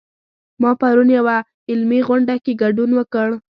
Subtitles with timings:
[0.61, 1.37] ما پرون یوه
[1.71, 3.27] علمي غونډه کې ګډون وکړ